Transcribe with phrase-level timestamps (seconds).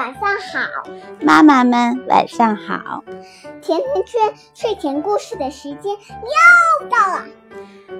[0.00, 3.04] 晚上好，妈妈们晚上好。
[3.60, 7.26] 甜甜圈睡前故事的时间又到了，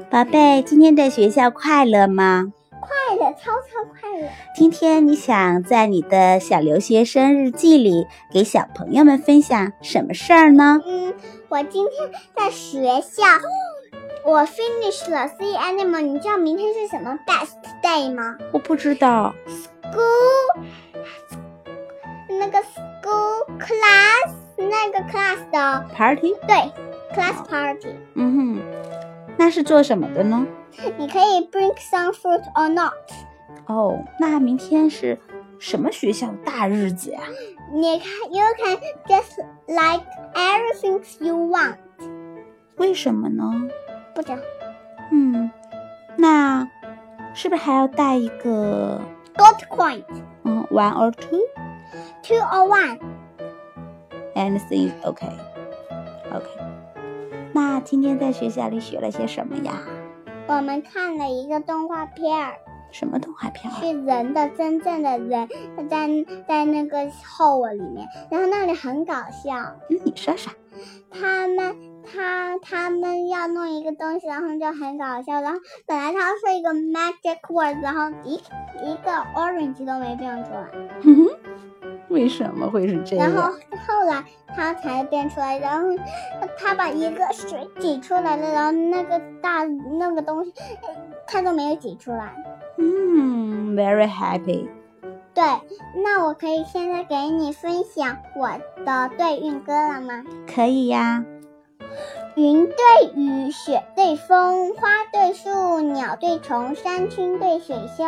[0.08, 2.54] 宝贝，今天在学校快乐吗？
[2.80, 4.30] 快乐，超超快乐。
[4.56, 10.80] 今天你想在你的小留学生日记里给小朋友们分享什么事儿呢？
[10.87, 11.12] 嗯，
[11.51, 13.24] 我今天在学校，
[14.24, 16.01] 我 finish 了 C animal。
[16.01, 18.38] 你知道明天是什么 best day 吗？
[18.52, 19.34] 我不知道。
[19.46, 20.89] School，那
[22.50, 26.34] 个 school class，那个 class 的 Party？
[26.46, 26.73] 对
[27.14, 27.95] ，class party。
[28.14, 28.62] 嗯哼，
[29.36, 30.46] 那是做什么的呢？
[30.98, 32.92] 你可以 bring some fruit or not。
[33.66, 35.18] 哦，那明天是
[35.59, 37.20] 什么学校的大日子呀？
[37.73, 40.04] 你看，you can just like
[40.34, 41.76] everything you want。
[42.76, 43.68] 为什么呢？
[44.14, 44.38] 不知道
[45.12, 45.51] 嗯，
[46.16, 46.66] 那
[47.34, 49.01] 是不是还要带一个
[49.37, 50.02] gold coin
[50.45, 51.38] 嗯 one or two
[52.22, 52.98] two or one。
[54.34, 55.26] anything OK
[56.32, 56.46] OK？
[57.52, 59.80] 那今天在学校里学了些什么呀？
[60.46, 62.54] 我们看了一个动画片儿，
[62.90, 63.80] 什么动画片儿？
[63.80, 65.48] 是人的真正的人
[65.89, 66.09] 在
[66.47, 69.56] 在那个 hole 里面，然后那里很搞笑。
[69.89, 70.50] 嗯，你说啥。
[71.11, 75.41] 他们他他们要弄一个东西，然后就很搞笑。
[75.41, 80.70] 然后本来他说一个 magic word，然后一一个 orange 都没变出来，
[81.03, 81.28] 哼哼，
[82.21, 83.33] 为什么会是这样？
[83.33, 83.51] 然后
[83.87, 84.23] 后来
[84.55, 85.89] 他才变出来，然后
[86.59, 89.65] 他把一个水挤出来了，然后那个大
[89.99, 90.53] 那个东西
[91.27, 92.35] 他都没有挤出来。
[92.77, 94.69] 嗯，very happy。
[95.33, 95.45] 对，
[96.05, 98.51] 那我可以现在给你分享我
[98.84, 100.23] 的对韵歌了吗？
[100.47, 101.25] 可以呀。
[102.36, 108.05] 云对雨，雪对风，花对树，鸟对虫，山青对水秀，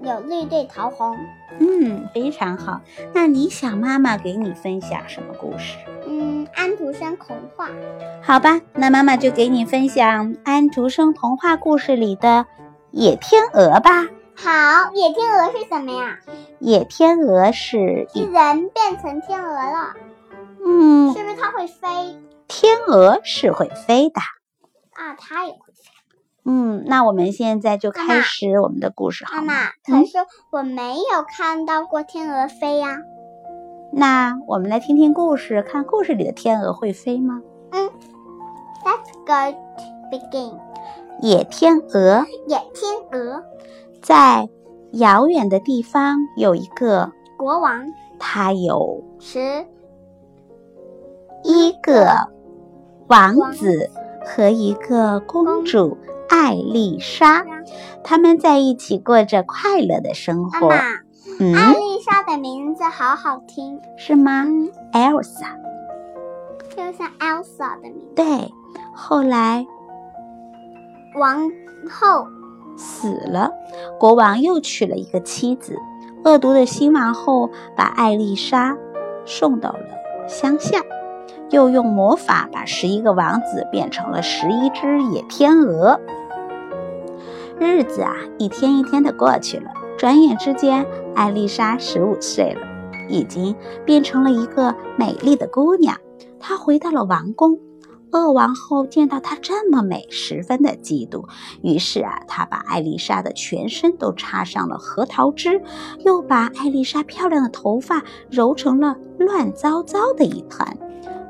[0.00, 1.16] 柳绿对桃红。
[1.60, 2.80] 嗯，非常好。
[3.12, 5.76] 那你想妈妈给你分享什么故事？
[6.06, 7.68] 嗯，安徒生童话。
[8.22, 12.46] 好吧，那妈妈就给你分享安徒生童话故事里的
[12.90, 14.08] 野天鹅吧。
[14.34, 16.18] 好，野天鹅是什么呀？
[16.58, 19.94] 野天鹅是一是人变成天鹅了，
[20.64, 22.16] 嗯，是不是它会飞
[22.54, 24.20] 天鹅是会飞的。
[24.92, 25.16] 啊？
[25.18, 25.90] 它也会飞。
[26.44, 29.42] 嗯，那我们现在就开始我们的故事好吗？
[29.42, 30.18] 妈妈，嗯可是
[30.50, 32.98] 我没有看到过天鹅飞呀。
[33.90, 37.40] 那我们来听听故事，看故事里的天鹅会飞吗？
[37.70, 37.88] 嗯
[38.84, 40.60] ，Let's go to begin。
[41.22, 43.42] 野天鹅野天鹅
[44.02, 44.46] 在
[44.92, 47.86] 遥远的地方有一个，国王
[48.18, 49.66] 他有十
[51.44, 52.30] 一个
[53.12, 53.90] 王子
[54.24, 55.98] 和一个公主
[56.30, 57.44] 艾丽莎，
[58.02, 60.66] 他们在一起过着快乐的生活。
[60.70, 60.94] 妈妈，艾
[61.38, 64.46] 嗯，丽莎的名字好好听，是吗
[64.94, 65.58] ？Elsa，
[66.74, 68.14] 就像 Elsa 的名字。
[68.16, 68.50] 对，
[68.94, 69.66] 后来
[71.14, 71.50] 王
[71.90, 72.26] 后
[72.78, 73.52] 死了，
[74.00, 75.76] 国王又娶了一个妻子。
[76.24, 78.74] 恶毒的新王后把艾丽莎
[79.26, 79.80] 送到了
[80.26, 80.80] 乡下，
[81.52, 86.00] 又用魔法把十一个王子变成了十一只野天鹅。
[87.60, 92.62] 日子啊，一天一天的过去了，转眼之间，艾丽莎十五岁了，
[93.08, 93.54] 已经
[93.84, 95.96] 变成了一个美丽的姑娘。
[96.40, 97.60] 她回到了王宫。
[98.10, 101.24] 恶王后见到她这么美，十分的嫉妒，
[101.62, 105.62] 于是啊，她把艾丽莎的全身都插上了核桃汁，
[106.04, 110.76] 又把艾丽莎漂亮的头发揉成了乱糟糟的一团。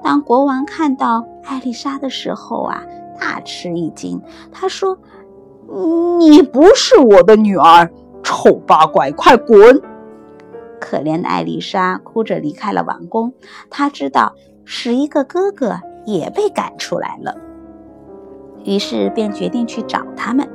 [0.02, 2.82] 当国王看到艾丽莎的时候啊，
[3.20, 4.20] 大吃一惊。
[4.50, 4.98] 他说
[6.18, 7.90] ：“你不是我的女儿，
[8.22, 9.80] 丑八怪，快滚！”
[10.80, 13.32] 可怜的艾丽莎哭着离开了王宫。
[13.70, 17.36] 她知道十一个哥哥也被赶出来了，
[18.64, 20.48] 于是便决定去找他们。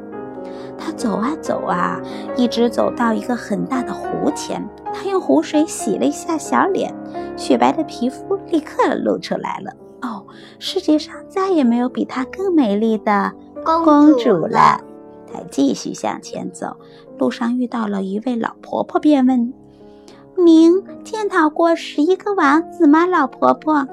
[0.77, 1.99] 他走啊走啊，
[2.35, 4.63] 一直走到一个很大的湖前。
[4.93, 6.93] 他用湖水洗了一下小脸，
[7.37, 9.71] 雪白的皮肤立刻露出来了。
[10.01, 10.25] 哦，
[10.59, 13.31] 世界上再也没有比她更美丽的
[13.63, 14.81] 公公主了。
[15.31, 16.75] 她继续向前走，
[17.17, 19.53] 路上遇到了一位老婆婆，便问
[20.43, 23.87] ：“您见到过十一个王子吗，老婆婆？”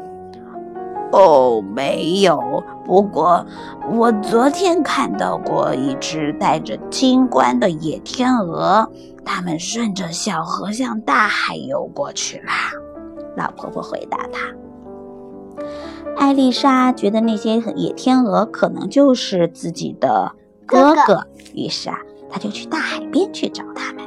[1.13, 2.63] 哦，没有。
[2.85, 3.47] 不过
[3.93, 8.91] 我昨天看到过一只带着金冠的野天鹅，
[9.25, 12.51] 它们顺着小河向大海游过去了。
[13.37, 14.55] 老婆婆回答他。
[16.17, 20.33] 艾丽莎觉得那些野天鹅可能就是自己的
[20.67, 21.99] 哥哥哥，于是啊，
[22.31, 24.05] 她就去大海边去找他们。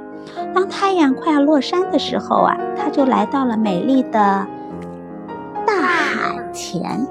[0.53, 4.47] 当太阳快要落山的时候啊，她就来到了美丽的
[5.65, 7.06] 大海前。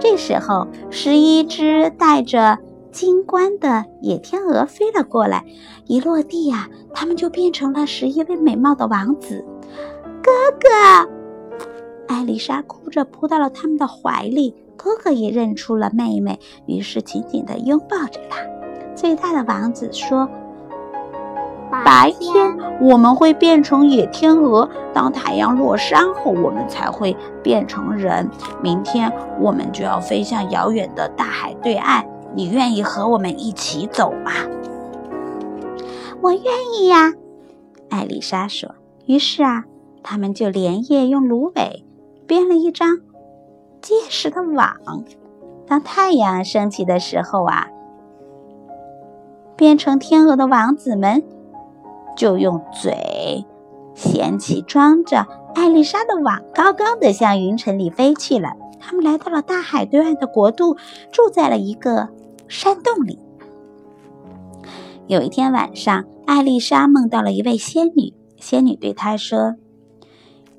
[0.00, 2.58] 这时候，十一只带着
[2.90, 5.44] 金冠的野天鹅飞了过来，
[5.86, 9.44] 一落地呀，他们就变成了十一位美貌的王子。
[10.22, 10.30] 哥
[10.60, 11.08] 哥，
[12.08, 14.54] 艾丽莎哭着扑到了他们的怀里。
[14.76, 18.40] 哥哥也认出了妹妹，于是紧紧地拥抱着她。
[18.94, 20.28] 最大的王子说
[21.84, 28.28] ：“白天我们会变成野天鹅，当太阳落山后，我们才会变成人。
[28.60, 29.10] 明天
[29.40, 32.04] 我们就要飞向遥远的大海对岸。
[32.34, 34.32] 你愿意和我们一起走吗
[36.20, 36.42] ？”“我愿
[36.76, 37.12] 意呀。”
[37.90, 38.74] 艾丽莎说。
[39.06, 39.64] 于是啊，
[40.02, 41.84] 他们就连夜用芦苇
[42.26, 43.00] 编了一张
[43.80, 44.76] 结实的网。
[45.66, 47.68] 当太阳升起的时候啊。
[49.56, 51.22] 变成天鹅的王子们，
[52.16, 53.44] 就用嘴
[53.94, 58.54] 衔起装着艾丽莎的网，高高的向云层里飞去了。
[58.80, 60.74] 他们来到了大海对岸的国度，
[61.12, 62.08] 住在了一个
[62.48, 63.20] 山洞里。
[65.06, 69.54] 有一天晚上，艾丽莎梦到了一位仙女，仙女对她说：“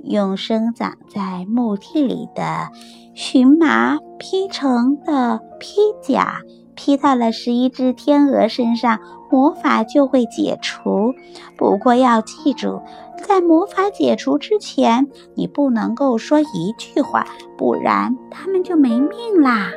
[0.05, 2.69] 用生长在墓地里的
[3.13, 6.41] 荨麻披成的披甲。”
[6.77, 8.99] 披到了十一只天鹅身上，
[9.31, 11.13] 魔法就会解除。
[11.57, 12.81] 不过要记住，
[13.25, 17.25] 在魔法解除之前，你不能够说一句话，
[17.57, 19.71] 不然他们就没命啦。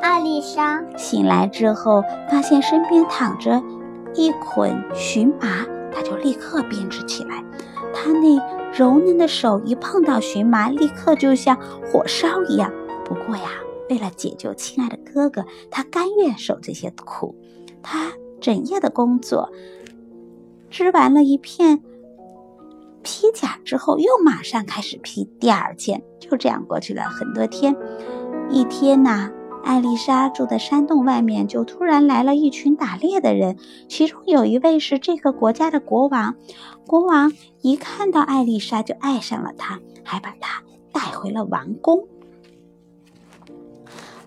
[0.00, 3.62] 艾丽莎醒来之后，发现身边躺着
[4.14, 7.44] 一捆荨麻，他就立刻编织起来。
[7.94, 8.40] 他那
[8.72, 11.56] 柔嫩的手一碰到荨麻，立刻就像
[11.90, 12.72] 火烧一样。
[13.04, 13.50] 不过呀。
[13.90, 17.34] 为了解救亲爱的哥哥，他甘愿受这些苦。
[17.82, 18.10] 他
[18.40, 19.50] 整夜的工作，
[20.70, 21.82] 织完了一片
[23.02, 26.02] 披甲之后，又马上开始披第二件。
[26.18, 27.76] 就这样过去了很多天。
[28.48, 29.30] 一天呐，
[29.64, 33.56] 艾丽莎住的山洞外面就突然来了一群打猎的人，
[33.88, 36.34] 其中有一位是这个国家的国王。
[36.86, 37.32] 国王
[37.62, 40.62] 一看到艾丽莎就爱上了她，还把她
[40.92, 42.06] 带回了王宫。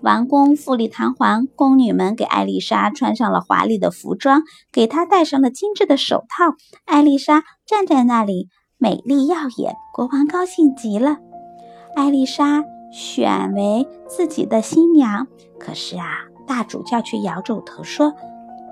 [0.02, 4.42] 王宫富丽堂皇，宫女们给艾丽莎穿上了华丽的服装，
[4.72, 6.54] 给她戴上了精致的手套。
[6.84, 8.48] 艾丽莎站在那里，
[8.78, 9.74] 美丽耀眼。
[9.92, 11.18] 国王高兴极了，
[11.94, 12.62] 艾丽莎
[12.96, 15.26] 选为自己的新娘。
[15.58, 18.14] 可是啊，大主教却摇着头说。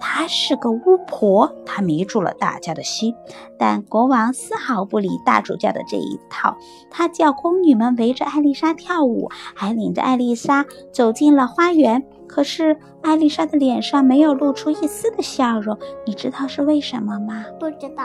[0.01, 3.15] 她是个巫婆，她迷住了大家的心。
[3.59, 6.57] 但国王丝毫不理大主教的这一套，
[6.91, 12.05] 他叫宫女们围着艾丽莎跳舞，还领着艾丽莎走进了花园。
[12.27, 17.45] 可是艾丽莎的脸上没有露出一丝的笑容，你知道是为什么吗？
[17.59, 18.05] 不知道。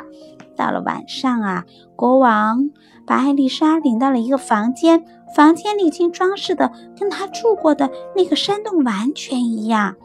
[0.55, 1.65] 到了晚上啊，
[1.95, 2.69] 国王
[3.05, 5.03] 把艾丽莎领到了一个房间，
[5.35, 9.95] 房间里竟装饰的跟他住过的那个山洞完全一样。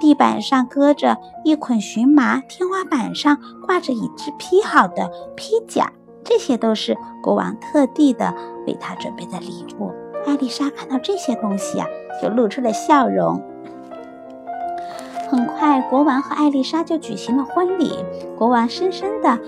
[0.00, 5.92] 地板上搁着一捆荨麻，天花板上挂着一只披好的披甲，
[6.24, 8.34] 这些都是国王特地的
[8.66, 9.92] 为他准备的礼物。
[10.26, 11.86] 艾丽莎看到这些东西啊，
[12.22, 13.42] 就露出了笑容。
[15.30, 17.92] 很快，国王和艾丽莎就举行了婚礼。
[18.38, 19.38] 国王深深的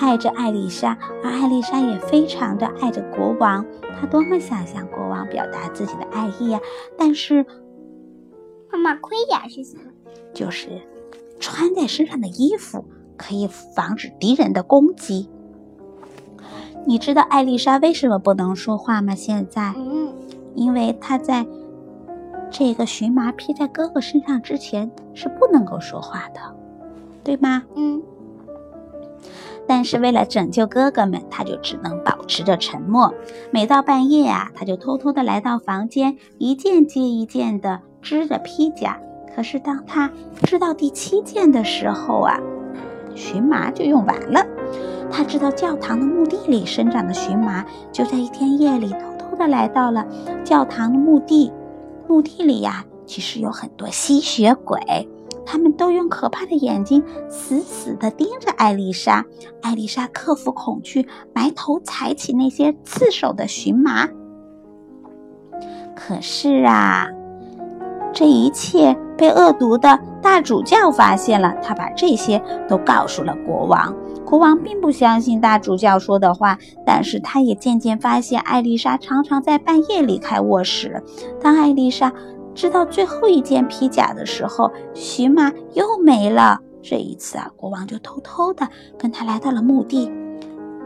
[0.00, 3.64] 爱着艾丽莎，而艾丽莎也非常的爱着国王。
[4.00, 6.60] 她多么想向国王表达自己的爱意啊！
[6.96, 7.44] 但是，
[8.70, 9.82] 妈妈，盔甲是什么？
[10.32, 10.68] 就是
[11.40, 12.84] 穿在身上的衣服
[13.16, 15.28] 可以防止敌人的攻击。
[16.86, 19.14] 你知道艾丽莎为什么不能说话吗？
[19.14, 20.14] 现在，嗯，
[20.54, 21.46] 因为她在
[22.50, 26.40] 这个荨麻披在哥哥身上之前是不能够说话的，
[27.24, 27.64] 对吗？
[27.74, 28.02] 嗯。
[29.68, 33.14] 但是为了拯救哥哥们，他就只能保持着沉默。
[33.52, 38.98] 每到半夜啊，他就偷偷的来到房间，一件接一件的织着披甲。
[39.36, 40.10] 可是当他
[40.42, 42.40] 织到第七件的时候啊，
[43.14, 44.44] 荨麻就用完了。
[45.10, 50.04] 他知道教堂的墓地里生长的荨麻，就在一天夜里偷偷的来到了
[50.42, 51.52] 教堂的墓地。
[52.08, 55.08] 墓地里呀，其实有很多吸血鬼，
[55.50, 59.24] 他们都用可怕的眼睛死死地盯着艾丽莎。
[59.62, 64.06] 艾丽莎克服恐惧，埋头踩起那些刺手的荨麻。
[65.96, 67.08] 可是啊，
[68.12, 68.94] 这一切。
[69.18, 73.92] 被恶毒的大主教发现了，他把这些都告诉了国王。
[74.24, 81.02] 国王并不相信大主教说的话，但是他也渐渐发现艾丽莎常常在半夜离开卧室。
[81.42, 82.12] 当艾丽莎
[82.58, 86.58] 织到最后一件披甲的时候，荨麻又没了。
[86.82, 90.10] 这一次啊，国王就偷偷的跟他来到了墓地。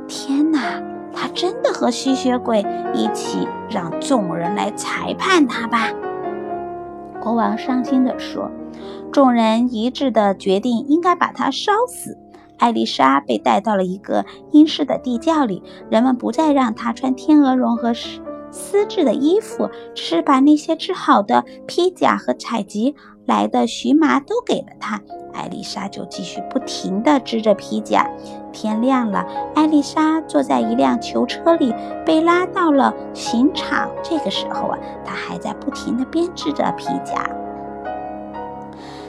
[0.07, 0.83] 天哪，
[1.14, 2.62] 他真的和吸血鬼
[2.93, 5.88] 一起让众人来裁判他吧？
[7.23, 8.50] 国王伤心地说。
[9.11, 12.19] 众人一致的决定应该把他烧死。
[12.59, 17.95] 艾丽莎被带到了一个阴湿的地窖里，人们不再让她穿天鹅绒和
[18.52, 22.94] 丝质的衣服，是把那些织好的披甲和采集
[23.26, 25.00] 来的荨麻都给了他。
[25.32, 28.06] 艾丽莎就继续不停地织着皮甲。
[28.52, 33.90] 天亮了，艾丽莎坐在一辆囚车里，被拉到了刑场。
[34.02, 37.28] 这个时候啊，她还在不停地编织着皮甲。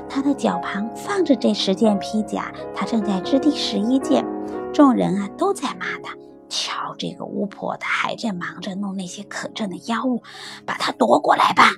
[0.08, 4.26] 她的脚旁放着这十件披甲，她正在织第十一件。
[4.72, 6.16] 众人啊都在骂她
[6.54, 10.22] ：“瞧，这个巫婆，她还在忙着弄那些可憎的妖物，
[10.68, 11.72] 把她夺过来吧！”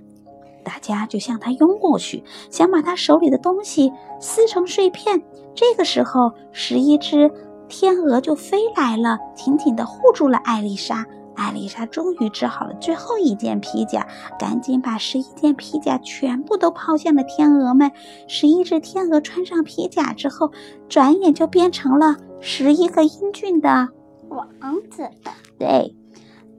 [0.66, 5.24] 大家就向她拥过去，想把她手里的东西撕成碎片。
[5.54, 7.32] 这个时候，十一只
[7.70, 11.06] 天鹅就飞来了，紧紧地护住了艾丽莎。
[11.36, 14.08] 艾丽莎终于织好了最后一件皮甲，
[14.40, 17.92] 赶紧把十一件皮甲全部都抛向了天鹅们。
[18.28, 20.52] 十一只天鹅穿上皮甲之后，
[20.90, 23.90] 转眼就变成了十一个英俊的
[24.30, 24.50] 王
[24.90, 25.32] 子的。
[25.58, 25.96] 对，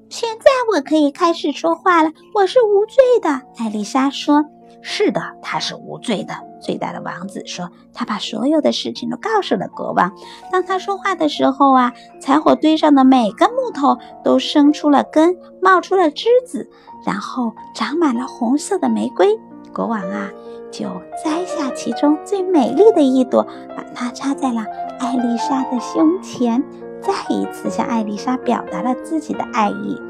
[0.09, 0.45] 现在
[0.75, 2.11] 我可以开始说话了。
[2.35, 4.45] 我是无罪的，艾丽莎说。
[4.83, 6.35] 是的，他是无罪的。
[6.61, 10.13] 最大的王子说：“他把所有的事情都告诉了国王。
[10.53, 16.71] 当他说话的时候啊，柴火堆上的每根木头都生出了根，冒出了枝子，
[17.05, 19.37] 然后长满了红色的玫瑰。
[19.73, 20.31] 国王啊，
[20.71, 20.85] 就
[21.25, 23.43] 摘下其中最美丽的一朵，
[23.77, 24.65] 把它插在了
[25.01, 26.63] 艾丽莎的胸前，
[27.07, 30.01] 再一次向艾丽莎表达了自己的爱意。”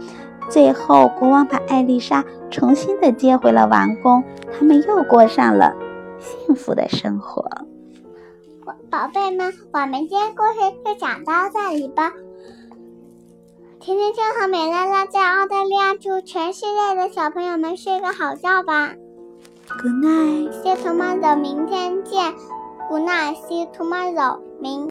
[0.48, 4.22] 最后，国王把艾丽莎重新的接回了王宫，
[4.52, 5.74] 他们又过上了
[6.18, 7.44] 幸福的生活。
[8.88, 12.12] 宝贝们，我们今天故事就讲到这里吧。
[13.80, 18.94] 甜甜圈和美拉拉在澳大利亚，祝全世界的小朋友们睡个好觉吧。
[19.68, 22.34] Good night，see tomorrow，明天见。
[22.88, 24.84] Good night，see tomorrow，明。